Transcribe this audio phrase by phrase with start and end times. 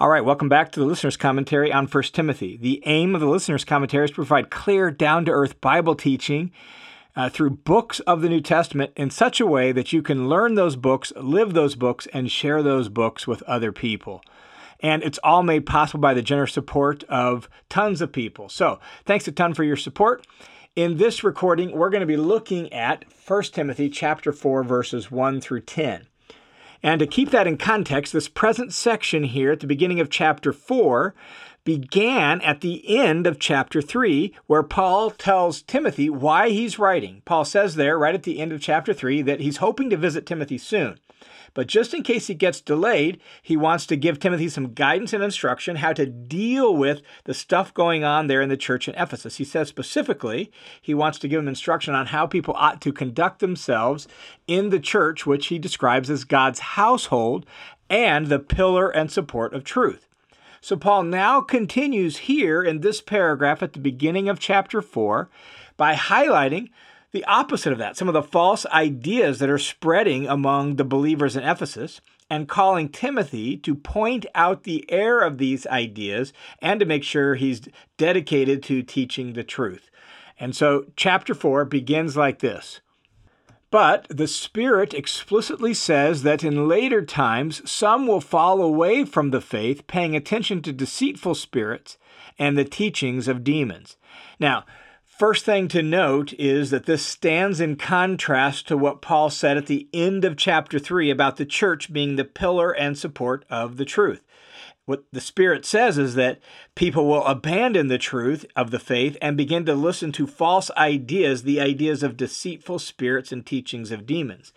[0.00, 2.56] All right, welcome back to the listener's commentary on 1 Timothy.
[2.56, 6.52] The aim of the listener's commentary is to provide clear, down to earth Bible teaching
[7.16, 10.54] uh, through books of the New Testament in such a way that you can learn
[10.54, 14.22] those books, live those books, and share those books with other people.
[14.78, 18.48] And it's all made possible by the generous support of tons of people.
[18.48, 20.24] So thanks a ton for your support.
[20.76, 25.40] In this recording, we're going to be looking at 1 Timothy chapter 4, verses 1
[25.40, 26.07] through 10.
[26.82, 30.52] And to keep that in context, this present section here at the beginning of chapter
[30.52, 31.14] 4
[31.64, 37.20] began at the end of chapter 3, where Paul tells Timothy why he's writing.
[37.24, 40.24] Paul says there, right at the end of chapter 3, that he's hoping to visit
[40.24, 40.98] Timothy soon.
[41.54, 45.22] But just in case he gets delayed, he wants to give Timothy some guidance and
[45.22, 49.36] instruction how to deal with the stuff going on there in the church in Ephesus.
[49.36, 53.40] He says specifically, he wants to give him instruction on how people ought to conduct
[53.40, 54.08] themselves
[54.46, 57.46] in the church, which he describes as God's household
[57.90, 60.06] and the pillar and support of truth.
[60.60, 65.28] So Paul now continues here in this paragraph at the beginning of chapter 4
[65.76, 66.70] by highlighting
[67.12, 71.36] the opposite of that, some of the false ideas that are spreading among the believers
[71.36, 72.00] in Ephesus,
[72.30, 77.34] and calling Timothy to point out the error of these ideas and to make sure
[77.34, 77.62] he's
[77.96, 79.90] dedicated to teaching the truth.
[80.38, 82.80] And so, chapter 4 begins like this.
[83.70, 89.42] But the Spirit explicitly says that in later times some will fall away from the
[89.42, 91.98] faith, paying attention to deceitful spirits
[92.38, 93.96] and the teachings of demons.
[94.38, 94.64] Now,
[95.18, 99.66] First thing to note is that this stands in contrast to what Paul said at
[99.66, 103.84] the end of chapter 3 about the church being the pillar and support of the
[103.84, 104.24] truth.
[104.84, 106.38] What the Spirit says is that
[106.76, 111.42] people will abandon the truth of the faith and begin to listen to false ideas,
[111.42, 114.52] the ideas of deceitful spirits and teachings of demons.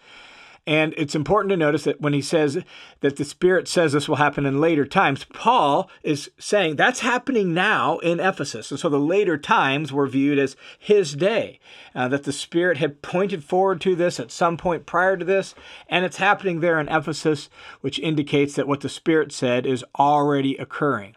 [0.67, 2.59] And it's important to notice that when he says
[2.99, 7.53] that the Spirit says this will happen in later times, Paul is saying that's happening
[7.53, 8.69] now in Ephesus.
[8.69, 11.59] And so the later times were viewed as his day,
[11.95, 15.55] uh, that the Spirit had pointed forward to this at some point prior to this,
[15.89, 17.49] and it's happening there in Ephesus,
[17.81, 21.15] which indicates that what the Spirit said is already occurring.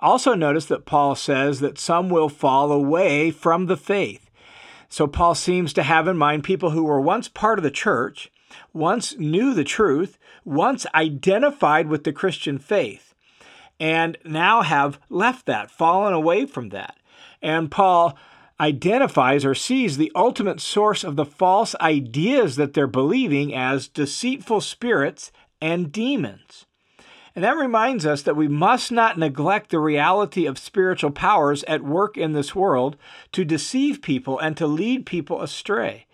[0.00, 4.30] Also, notice that Paul says that some will fall away from the faith.
[4.88, 8.32] So, Paul seems to have in mind people who were once part of the church
[8.72, 13.14] once knew the truth, once identified with the Christian faith,
[13.78, 16.96] and now have left that, fallen away from that.
[17.42, 18.16] And Paul
[18.60, 24.60] identifies or sees the ultimate source of the false ideas that they're believing as deceitful
[24.60, 26.66] spirits and demons.
[27.34, 31.82] And that reminds us that we must not neglect the reality of spiritual powers at
[31.82, 32.96] work in this world
[33.32, 36.06] to deceive people and to lead people astray.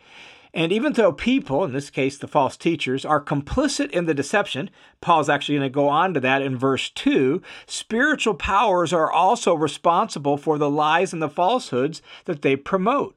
[0.57, 4.71] And even though people, in this case the false teachers, are complicit in the deception,
[5.03, 9.53] Paul's actually going to go on to that in verse 2, spiritual powers are also
[9.53, 13.15] responsible for the lies and the falsehoods that they promote.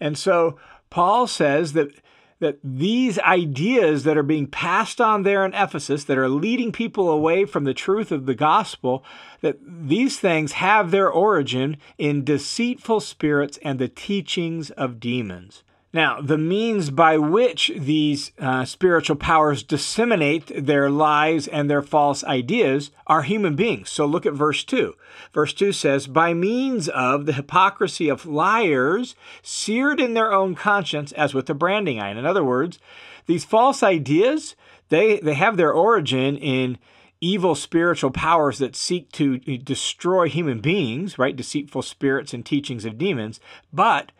[0.00, 0.58] And so
[0.90, 1.92] Paul says that
[2.40, 7.08] that these ideas that are being passed on there in Ephesus that are leading people
[7.08, 9.04] away from the truth of the gospel
[9.40, 15.64] that these things have their origin in deceitful spirits and the teachings of demons.
[15.92, 22.22] Now, the means by which these uh, spiritual powers disseminate their lies and their false
[22.24, 23.88] ideas are human beings.
[23.88, 24.94] So look at verse 2.
[25.32, 31.12] Verse 2 says, By means of the hypocrisy of liars, seared in their own conscience
[31.12, 32.18] as with a branding iron.
[32.18, 32.78] In other words,
[33.24, 34.56] these false ideas,
[34.90, 36.76] they, they have their origin in
[37.20, 41.34] evil spiritual powers that seek to destroy human beings, right?
[41.34, 43.40] Deceitful spirits and teachings of demons.
[43.72, 44.12] But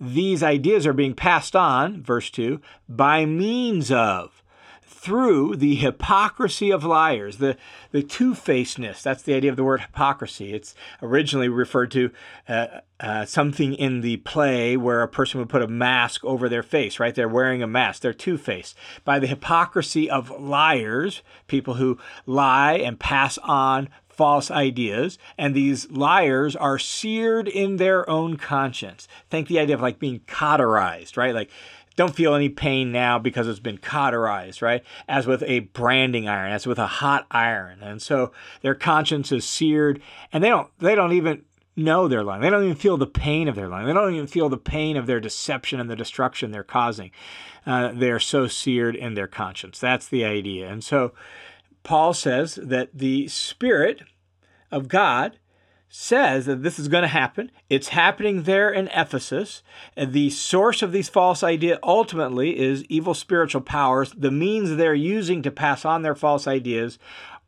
[0.00, 4.42] these ideas are being passed on, verse 2, by means of,
[5.04, 7.58] through the hypocrisy of liars, the,
[7.90, 9.02] the two facedness.
[9.02, 10.54] That's the idea of the word hypocrisy.
[10.54, 12.10] It's originally referred to
[12.48, 12.66] uh,
[13.00, 16.98] uh, something in the play where a person would put a mask over their face,
[16.98, 17.14] right?
[17.14, 18.00] They're wearing a mask.
[18.00, 18.76] They're two faced.
[19.04, 25.90] By the hypocrisy of liars, people who lie and pass on false ideas, and these
[25.90, 29.08] liars are seared in their own conscience.
[29.30, 31.34] Think the idea of like being cauterized, right?
[31.34, 31.50] Like,
[31.96, 34.82] don't feel any pain now because it's been cauterized, right?
[35.08, 37.78] As with a branding iron, as with a hot iron.
[37.82, 38.32] And so
[38.62, 40.02] their conscience is seared,
[40.32, 41.44] and they don't they don't even
[41.76, 42.40] know they're lying.
[42.40, 43.86] They don't even feel the pain of their lying.
[43.86, 47.10] They don't even feel the pain of their deception and the destruction they're causing.
[47.66, 49.78] Uh, they're so seared in their conscience.
[49.78, 50.68] That's the idea.
[50.70, 51.12] And so
[51.84, 54.02] Paul says that the Spirit
[54.72, 55.38] of God
[55.88, 57.52] says that this is going to happen.
[57.70, 59.62] It's happening there in Ephesus.
[59.96, 64.12] And the source of these false ideas ultimately is evil spiritual powers.
[64.16, 66.98] The means they're using to pass on their false ideas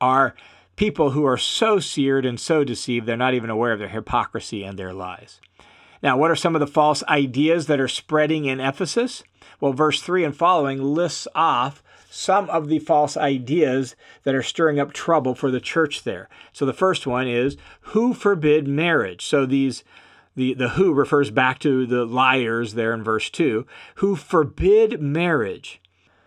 [0.00, 0.36] are
[0.76, 4.62] people who are so seared and so deceived, they're not even aware of their hypocrisy
[4.62, 5.40] and their lies.
[6.02, 9.24] Now, what are some of the false ideas that are spreading in Ephesus?
[9.60, 11.82] Well, verse 3 and following lists off
[12.16, 16.28] some of the false ideas that are stirring up trouble for the church there.
[16.52, 19.26] So the first one is who forbid marriage?
[19.26, 19.84] So these
[20.34, 23.66] the, the who refers back to the liars there in verse 2
[23.96, 25.80] who forbid marriage.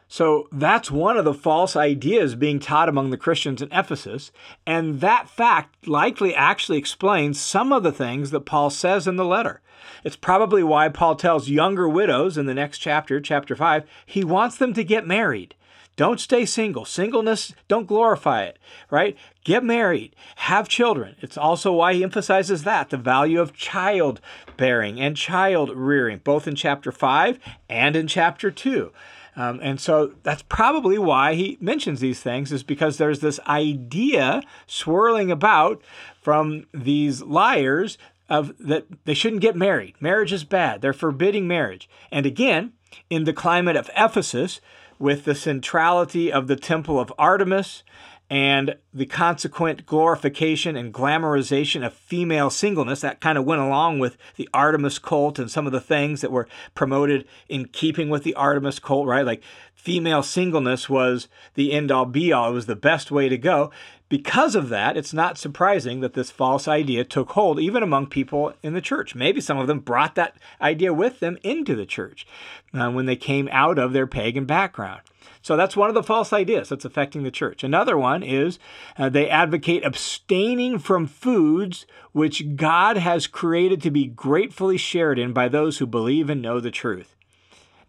[0.07, 4.31] So that's one of the false ideas being taught among the Christians in Ephesus,
[4.65, 9.25] and that fact likely actually explains some of the things that Paul says in the
[9.25, 9.61] letter.
[10.03, 14.57] It's probably why Paul tells younger widows in the next chapter, chapter 5, he wants
[14.57, 15.53] them to get married.
[15.99, 16.85] Don't stay single.
[16.85, 18.57] Singleness, don't glorify it,
[18.89, 19.17] right?
[19.43, 21.17] Get married, have children.
[21.19, 26.55] It's also why he emphasizes that the value of childbearing and child rearing, both in
[26.55, 28.93] chapter 5 and in chapter 2.
[29.35, 34.41] Um, and so that's probably why he mentions these things, is because there's this idea
[34.67, 35.81] swirling about
[36.21, 37.97] from these liars
[38.29, 39.95] of that they shouldn't get married.
[39.99, 40.81] Marriage is bad.
[40.81, 41.89] They're forbidding marriage.
[42.09, 42.71] And again,
[43.09, 44.61] in the climate of Ephesus,
[44.99, 47.83] with the centrality of the temple of Artemis
[48.29, 54.17] and the consequent glorification and glamorization of female singleness that kind of went along with
[54.35, 58.35] the Artemis cult and some of the things that were promoted in keeping with the
[58.35, 59.25] Artemis cult, right?
[59.25, 59.41] Like
[59.73, 63.71] female singleness was the end all be all, it was the best way to go.
[64.09, 68.53] Because of that, it's not surprising that this false idea took hold even among people
[68.63, 69.13] in the church.
[69.13, 72.25] Maybe some of them brought that idea with them into the church
[72.73, 75.01] uh, when they came out of their pagan background.
[75.43, 77.63] So that's one of the false ideas that's affecting the church.
[77.63, 78.57] Another one is
[78.97, 85.33] uh, they advocate abstaining from foods which God has created to be gratefully shared in
[85.33, 87.15] by those who believe and know the truth.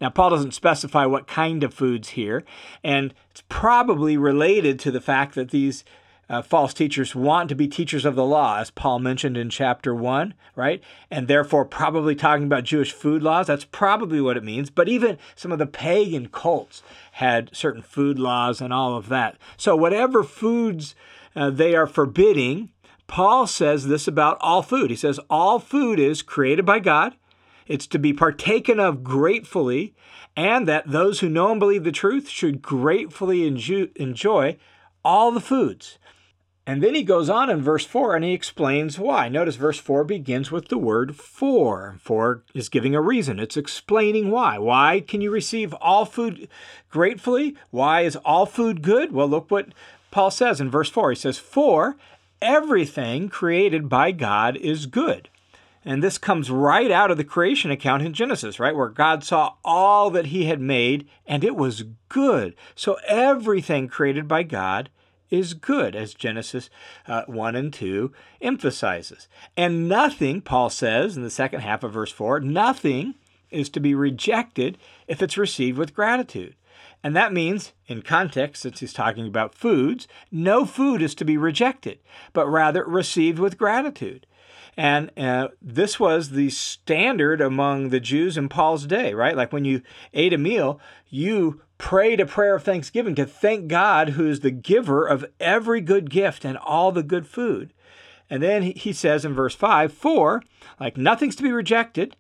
[0.00, 2.44] Now, Paul doesn't specify what kind of foods here,
[2.82, 5.84] and it's probably related to the fact that these
[6.30, 9.92] uh, false teachers want to be teachers of the law, as Paul mentioned in chapter
[9.92, 10.80] 1, right?
[11.10, 13.48] And therefore, probably talking about Jewish food laws.
[13.48, 14.70] That's probably what it means.
[14.70, 19.38] But even some of the pagan cults had certain food laws and all of that.
[19.56, 20.94] So, whatever foods
[21.34, 22.70] uh, they are forbidding,
[23.08, 24.90] Paul says this about all food.
[24.90, 27.16] He says, All food is created by God,
[27.66, 29.94] it's to be partaken of gratefully,
[30.36, 34.56] and that those who know and believe the truth should gratefully enjoy
[35.04, 35.98] all the foods.
[36.66, 39.28] And then he goes on in verse 4 and he explains why.
[39.28, 41.96] Notice verse 4 begins with the word for.
[42.00, 44.58] For is giving a reason, it's explaining why.
[44.58, 46.48] Why can you receive all food
[46.90, 47.56] gratefully?
[47.70, 49.12] Why is all food good?
[49.12, 49.68] Well, look what
[50.10, 51.10] Paul says in verse 4.
[51.10, 51.96] He says, For
[52.42, 55.28] everything created by God is good.
[55.84, 58.76] And this comes right out of the creation account in Genesis, right?
[58.76, 62.54] Where God saw all that he had made and it was good.
[62.74, 64.90] So everything created by God
[65.30, 66.70] is good, as Genesis
[67.06, 69.28] uh, 1 and 2 emphasizes.
[69.56, 73.14] And nothing, Paul says in the second half of verse 4, nothing
[73.50, 76.54] is to be rejected if it's received with gratitude.
[77.02, 81.36] And that means, in context, since he's talking about foods, no food is to be
[81.36, 81.98] rejected,
[82.32, 84.26] but rather received with gratitude.
[84.76, 89.36] And uh, this was the standard among the Jews in Paul's day, right?
[89.36, 94.10] Like when you ate a meal, you prayed a prayer of thanksgiving to thank God,
[94.10, 97.72] who is the giver of every good gift and all the good food.
[98.28, 100.42] And then he says in verse 5 For,
[100.78, 102.14] like nothing's to be rejected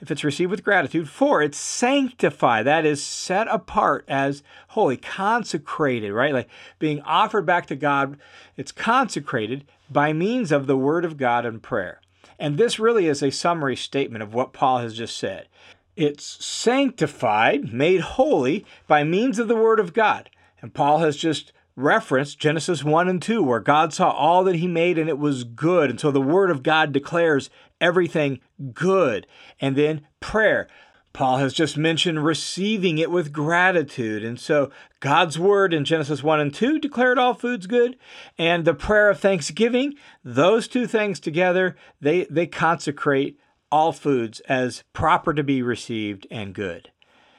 [0.00, 6.12] if it's received with gratitude, for it's sanctified, that is set apart as holy, consecrated,
[6.12, 6.34] right?
[6.34, 8.18] Like being offered back to God,
[8.56, 12.00] it's consecrated by means of the word of God and prayer.
[12.38, 15.48] And this really is a summary statement of what Paul has just said.
[15.96, 20.30] It's sanctified, made holy by means of the Word of God.
[20.60, 24.66] And Paul has just referenced Genesis 1 and 2, where God saw all that He
[24.66, 25.90] made and it was good.
[25.90, 28.40] And so the Word of God declares everything
[28.72, 29.26] good.
[29.60, 30.68] And then prayer.
[31.12, 34.24] Paul has just mentioned receiving it with gratitude.
[34.24, 37.96] And so God's word in Genesis 1 and 2 declared all foods good.
[38.36, 43.38] And the prayer of thanksgiving, those two things together, they, they consecrate
[43.74, 46.92] all foods as proper to be received and good.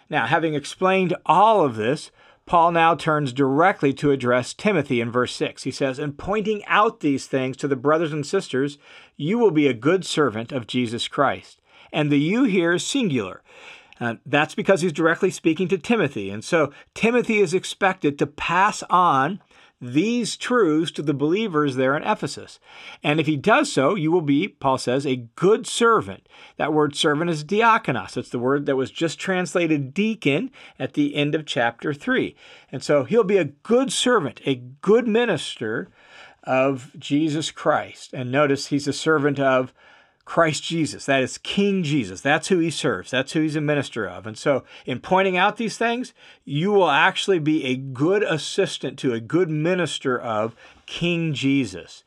[0.09, 2.11] Now, having explained all of this,
[2.45, 5.63] Paul now turns directly to address Timothy in verse 6.
[5.63, 8.77] He says, In pointing out these things to the brothers and sisters,
[9.15, 11.61] you will be a good servant of Jesus Christ.
[11.93, 13.41] And the you here is singular.
[14.01, 16.29] Uh, that's because he's directly speaking to Timothy.
[16.31, 19.39] And so Timothy is expected to pass on
[19.81, 22.59] these truths to the believers there in Ephesus.
[23.03, 26.27] And if he does so, you will be, Paul says, a good servant.
[26.57, 28.17] That word servant is diakonos.
[28.17, 32.35] It's the word that was just translated deacon at the end of chapter 3.
[32.71, 35.89] And so he'll be a good servant, a good minister
[36.43, 38.13] of Jesus Christ.
[38.13, 39.73] And notice he's a servant of
[40.25, 41.05] Christ Jesus.
[41.05, 42.19] That is King Jesus.
[42.19, 43.11] That's who he serves.
[43.11, 44.25] That's who he's a minister of.
[44.25, 46.13] And so, in pointing out these things,
[46.43, 50.55] you will actually be a good assistant to a good minister of
[50.87, 52.03] King Jesus.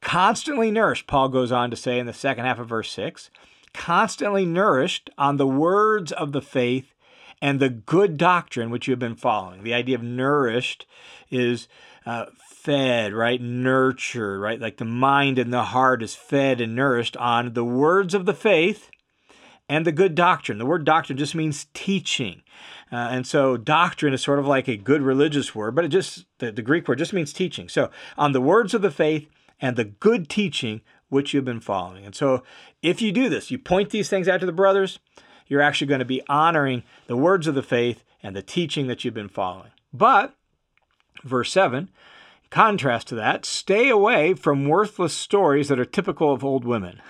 [0.00, 3.30] Constantly nourished, Paul goes on to say in the second half of verse 6,
[3.74, 6.94] constantly nourished on the words of the faith
[7.42, 9.62] and the good doctrine which you have been following.
[9.62, 10.86] The idea of nourished
[11.30, 11.68] is
[12.06, 12.26] uh,
[12.62, 13.40] fed, right?
[13.40, 14.60] Nurtured, right?
[14.60, 18.34] Like the mind and the heart is fed and nourished on the words of the
[18.34, 18.90] faith
[19.68, 20.58] and the good doctrine.
[20.58, 22.42] The word doctrine just means teaching.
[22.90, 26.24] Uh, and so doctrine is sort of like a good religious word, but it just,
[26.38, 27.68] the, the Greek word just means teaching.
[27.68, 29.28] So on the words of the faith
[29.60, 32.04] and the good teaching which you've been following.
[32.04, 32.42] And so
[32.82, 34.98] if you do this, you point these things out to the brothers,
[35.46, 39.04] you're actually going to be honoring the words of the faith and the teaching that
[39.04, 39.70] you've been following.
[39.92, 40.34] But,
[41.24, 41.88] verse 7,
[42.50, 47.00] contrast to that, stay away from worthless stories that are typical of old women.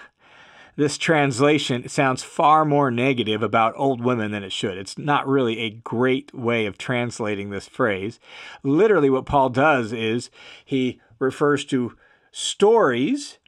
[0.77, 4.79] This translation sounds far more negative about old women than it should.
[4.79, 8.21] It's not really a great way of translating this phrase.
[8.63, 10.31] Literally, what Paul does is
[10.65, 11.97] he refers to
[12.31, 13.39] stories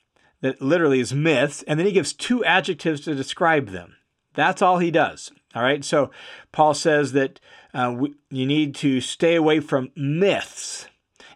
[0.40, 3.94] that literally is myths, and then he gives two adjectives to describe them.
[4.34, 5.30] That's all he does.
[5.54, 5.84] All right.
[5.84, 6.10] So
[6.50, 7.38] Paul says that
[7.74, 10.86] uh, we, you need to stay away from myths.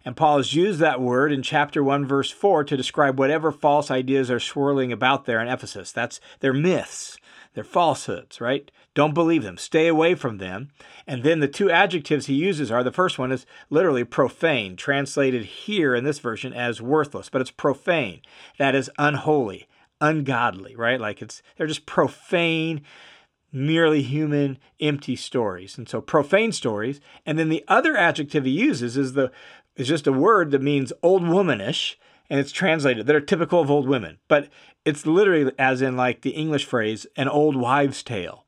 [0.05, 3.89] And Paul has used that word in chapter 1, verse 4 to describe whatever false
[3.89, 5.91] ideas are swirling about there in Ephesus.
[5.91, 7.17] That's they're myths,
[7.55, 8.69] they're falsehoods, right?
[8.93, 10.69] Don't believe them, stay away from them.
[11.07, 15.43] And then the two adjectives he uses are the first one is literally profane, translated
[15.43, 18.21] here in this version as worthless, but it's profane.
[18.59, 19.67] That is unholy,
[19.99, 21.01] ungodly, right?
[21.01, 22.83] Like it's they're just profane,
[23.51, 25.77] merely human, empty stories.
[25.77, 26.99] And so profane stories.
[27.25, 29.31] And then the other adjective he uses is the
[29.75, 31.97] is just a word that means old womanish,
[32.29, 34.17] and it's translated that are typical of old women.
[34.27, 34.49] But
[34.83, 38.45] it's literally as in like the English phrase, an old wives' tale,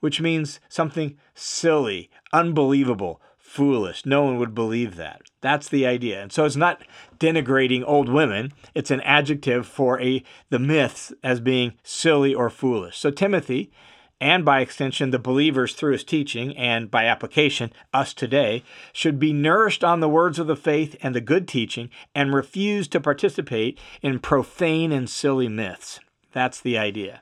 [0.00, 4.06] which means something silly, unbelievable, foolish.
[4.06, 5.22] No one would believe that.
[5.40, 6.22] That's the idea.
[6.22, 6.82] And so it's not
[7.18, 8.52] denigrating old women.
[8.74, 12.98] It's an adjective for a the myths as being silly or foolish.
[12.98, 13.72] So Timothy
[14.20, 18.62] and by extension the believers through his teaching and by application us today
[18.92, 22.86] should be nourished on the words of the faith and the good teaching and refuse
[22.88, 26.00] to participate in profane and silly myths.
[26.32, 27.20] That's the idea.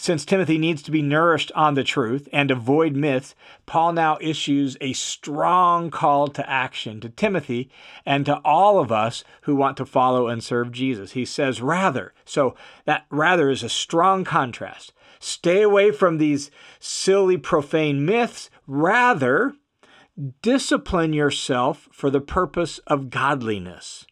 [0.00, 3.34] Since Timothy needs to be nourished on the truth and avoid myths,
[3.66, 7.68] Paul now issues a strong call to action to Timothy
[8.06, 11.12] and to all of us who want to follow and serve Jesus.
[11.12, 12.14] He says, rather.
[12.24, 14.92] So that rather is a strong contrast.
[15.20, 18.50] Stay away from these silly, profane myths.
[18.66, 19.54] Rather,
[20.42, 24.06] discipline yourself for the purpose of godliness.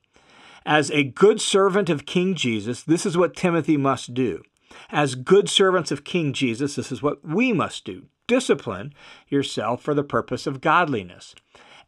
[0.64, 4.42] As a good servant of King Jesus, this is what Timothy must do.
[4.90, 8.92] As good servants of King Jesus, this is what we must do discipline
[9.28, 11.34] yourself for the purpose of godliness.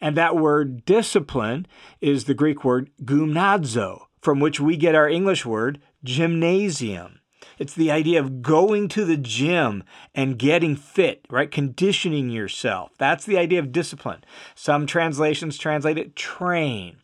[0.01, 1.67] And that word discipline
[2.01, 7.19] is the Greek word gymnazo, from which we get our English word gymnasium.
[7.59, 11.51] It's the idea of going to the gym and getting fit, right?
[11.51, 12.91] Conditioning yourself.
[12.99, 14.25] That's the idea of discipline.
[14.55, 16.99] Some translations translate it train.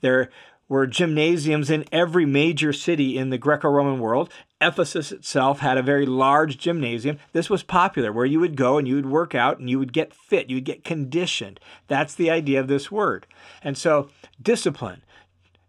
[0.00, 0.30] There
[0.68, 4.30] were gymnasiums in every major city in the Greco Roman world.
[4.60, 7.18] Ephesus itself had a very large gymnasium.
[7.32, 9.92] This was popular, where you would go and you would work out and you would
[9.92, 11.60] get fit, you would get conditioned.
[11.86, 13.26] That's the idea of this word.
[13.62, 14.10] And so,
[14.42, 15.02] discipline,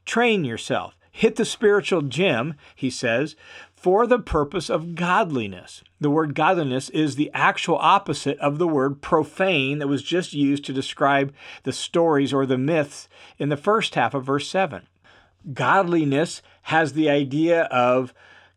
[0.06, 3.36] train yourself, hit the spiritual gym, he says,
[3.80, 5.84] for the purpose of godliness.
[6.02, 10.66] The word godliness is the actual opposite of the word profane that was just used
[10.66, 11.34] to describe
[11.64, 13.08] the stories or the myths
[13.38, 14.86] in the first half of verse 7.
[15.54, 18.14] Godliness has the idea of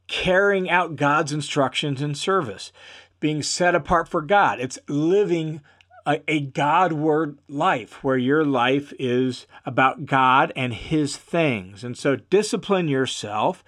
[0.09, 2.73] carrying out God's instructions in service,
[3.21, 4.59] being set apart for God.
[4.59, 5.61] It's living
[6.05, 11.85] a, a Godward life where your life is about God and His things.
[11.85, 13.63] And so discipline yourself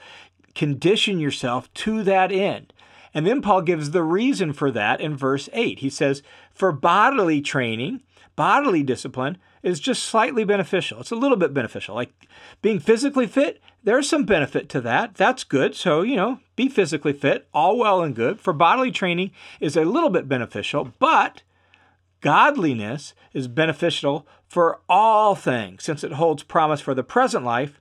[0.54, 2.72] condition yourself to that end.
[3.12, 5.78] And then Paul gives the reason for that in verse 8.
[5.78, 8.02] He says, For bodily training,
[8.34, 11.00] bodily discipline is just slightly beneficial.
[11.00, 11.94] It's a little bit beneficial.
[11.94, 12.12] Like
[12.60, 15.14] being physically fit, there's some benefit to that.
[15.14, 15.74] That's good.
[15.74, 18.40] So, you know, be physically fit, all well and good.
[18.40, 19.30] For bodily training
[19.60, 21.42] is a little bit beneficial, but
[22.20, 27.78] godliness is beneficial for all things, since it holds promise for the present life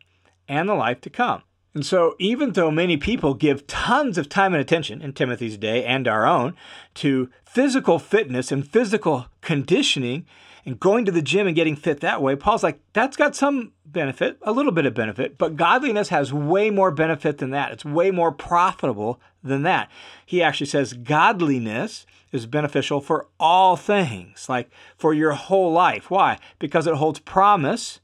[0.48, 1.44] and the life to come.
[1.74, 5.84] And so, even though many people give tons of time and attention in Timothy's day
[5.84, 6.56] and our own
[6.96, 10.28] to physical fitness and physical conditioning
[10.66, 13.72] and going to the gym and getting fit that way, Paul's like, that's got some
[13.86, 17.72] benefit, a little bit of benefit, but godliness has way more benefit than that.
[17.72, 19.90] It's way more profitable than that.
[20.26, 26.12] He actually says godliness is beneficial for all things, like for your whole life.
[26.12, 26.38] Why?
[26.60, 28.00] Because it holds promise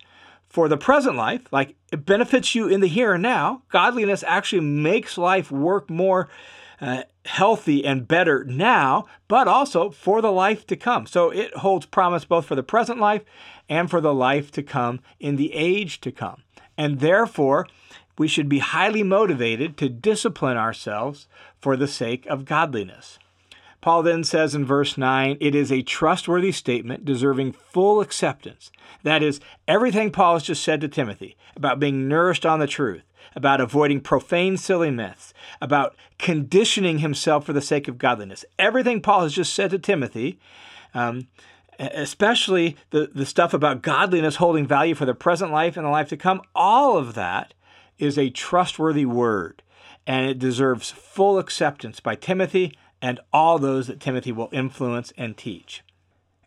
[0.49, 3.61] for the present life, like it benefits you in the here and now.
[3.69, 6.27] Godliness actually makes life work more
[6.81, 11.05] uh, healthy and better now, but also for the life to come.
[11.05, 13.23] So it holds promise both for the present life
[13.67, 16.43] and for the life to come in the age to come.
[16.77, 17.67] And therefore,
[18.17, 21.27] we should be highly motivated to discipline ourselves
[21.59, 23.19] for the sake of godliness.
[23.81, 28.71] Paul then says in verse 9, it is a trustworthy statement deserving full acceptance.
[29.03, 33.03] That is, everything Paul has just said to Timothy about being nourished on the truth,
[33.35, 38.43] about avoiding profane, silly myths, about conditioning himself for the sake of godliness.
[38.57, 40.39] Everything Paul has just said to Timothy,
[40.93, 41.27] um,
[41.79, 46.09] especially the, the stuff about godliness holding value for the present life and the life
[46.09, 47.53] to come, all of that
[47.97, 49.63] is a trustworthy word,
[50.05, 55.37] and it deserves full acceptance by Timothy and all those that Timothy will influence and
[55.37, 55.83] teach.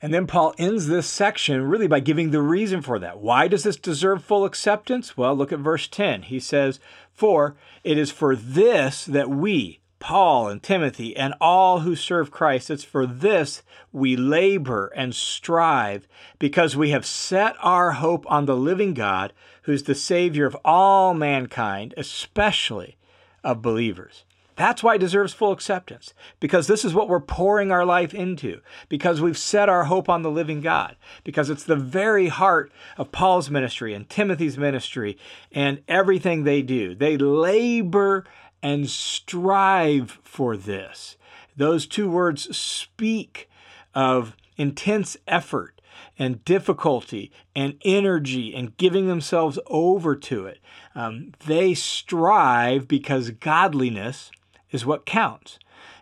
[0.03, 3.21] And then Paul ends this section really by giving the reason for that.
[3.21, 5.17] Why does this deserve full acceptance?
[5.17, 6.23] Well, look at verse 10.
[6.23, 6.81] He says,
[7.13, 7.55] For
[7.85, 12.83] it is for this that we, Paul and Timothy, and all who serve Christ, it's
[12.83, 16.09] for this we labor and strive,
[16.41, 19.33] because we have set our hope on the living God,
[19.63, 22.97] who's the Savior of all mankind, especially
[23.45, 24.25] of believers.
[24.57, 28.61] That's why it deserves full acceptance, because this is what we're pouring our life into,
[28.89, 33.13] because we've set our hope on the living God, because it's the very heart of
[33.13, 35.17] Paul's ministry and Timothy's ministry
[35.51, 36.95] and everything they do.
[36.95, 38.25] They labor
[38.63, 41.17] and strive for this.
[41.57, 43.49] Those two words speak
[43.95, 45.81] of intense effort
[46.19, 50.59] and difficulty and energy and giving themselves over to it.
[50.95, 54.31] Um, they strive because godliness
[54.73, 55.59] is what counts.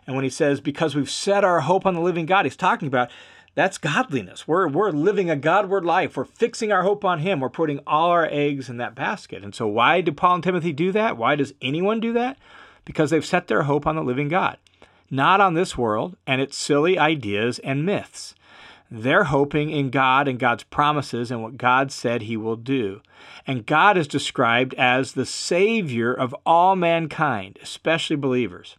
[0.07, 2.87] And when he says, because we've set our hope on the living God, he's talking
[2.87, 3.11] about
[3.53, 4.47] that's godliness.
[4.47, 6.15] We're, we're living a Godward life.
[6.15, 7.41] We're fixing our hope on Him.
[7.41, 9.43] We're putting all our eggs in that basket.
[9.43, 11.17] And so, why do Paul and Timothy do that?
[11.17, 12.37] Why does anyone do that?
[12.85, 14.57] Because they've set their hope on the living God,
[15.09, 18.35] not on this world and its silly ideas and myths.
[18.93, 23.01] They're hoping in God and God's promises and what God said He will do.
[23.47, 28.75] And God is described as the Savior of all mankind, especially believers.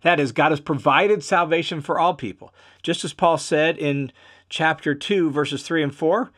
[0.00, 2.54] That is, God has provided salvation for all people.
[2.82, 4.10] Just as Paul said in
[4.48, 6.30] chapter 2, verses 3 and 4,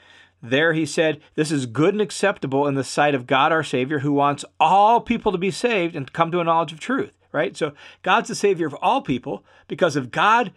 [0.43, 4.01] there he said, This is good and acceptable in the sight of God our Savior,
[4.01, 7.13] who wants all people to be saved and come to a knowledge of truth.
[7.33, 7.57] Right?
[7.57, 10.53] So God's the Savior of all people because if God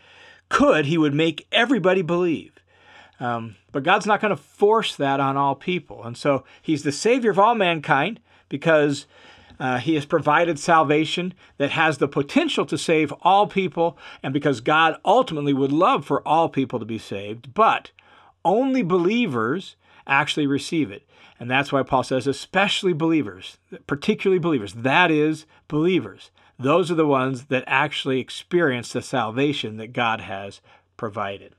[0.49, 2.53] could, he would make everybody believe.
[3.19, 6.03] Um, but God's not going to force that on all people.
[6.03, 9.05] And so he's the Savior of all mankind because
[9.59, 14.61] uh, he has provided salvation that has the potential to save all people, and because
[14.61, 17.91] God ultimately would love for all people to be saved, but
[18.45, 19.75] only believers
[20.07, 21.05] actually receive it.
[21.39, 26.31] And that's why Paul says, especially believers, particularly believers, that is, believers.
[26.59, 30.59] Those are the ones that actually experience the salvation that God has
[30.97, 31.53] provided.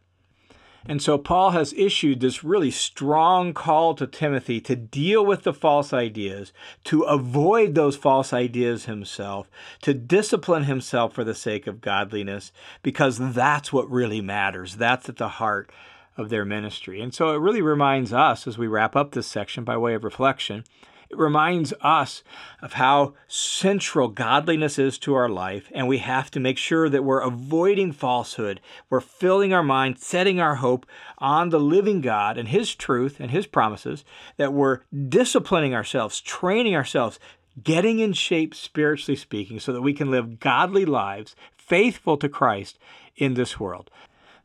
[0.87, 5.53] And so Paul has issued this really strong call to Timothy to deal with the
[5.53, 6.53] false ideas,
[6.85, 9.51] to avoid those false ideas himself,
[9.83, 12.51] to discipline himself for the sake of godliness,
[12.83, 14.77] because that's what really matters.
[14.77, 15.71] That's at the heart
[16.17, 17.01] of their ministry.
[17.01, 20.05] And so it really reminds us as we wrap up this section by way of
[20.05, 20.65] reflection
[21.11, 22.23] it reminds us
[22.63, 27.03] of how central godliness is to our life, and we have to make sure that
[27.03, 28.61] we're avoiding falsehood.
[28.89, 30.87] We're filling our mind, setting our hope
[31.19, 34.05] on the living God and His truth and His promises,
[34.37, 37.19] that we're disciplining ourselves, training ourselves,
[37.63, 42.79] getting in shape, spiritually speaking, so that we can live godly lives, faithful to Christ
[43.17, 43.91] in this world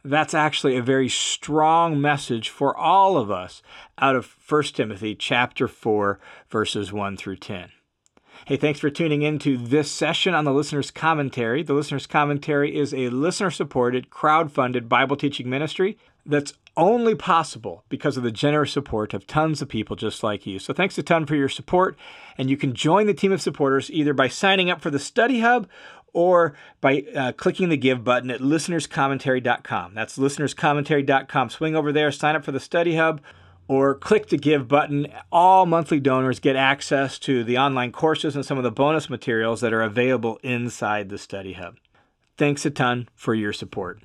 [0.06, 3.62] that's actually a very strong message for all of us
[3.98, 7.70] out of 1 Timothy chapter 4 verses 1 through 10.
[8.46, 11.63] Hey, thanks for tuning in to this session on the Listener's Commentary.
[11.63, 17.84] The Listener's Commentary is a listener supported, crowd funded Bible teaching ministry that's only possible
[17.89, 20.60] because of the generous support of tons of people just like you.
[20.60, 21.98] So thanks a ton for your support.
[22.38, 25.39] And you can join the team of supporters either by signing up for the Study
[25.39, 25.68] Hub
[26.15, 29.93] or by uh, clicking the give button at listenerscommentary.com.
[29.93, 31.49] That's listenerscommentary.com.
[31.49, 33.21] Swing over there, sign up for the Study Hub,
[33.67, 35.08] or click the give button.
[35.32, 39.60] All monthly donors get access to the online courses and some of the bonus materials
[39.60, 41.75] that are available inside the Study Hub.
[42.38, 44.01] Thanks a ton for your support.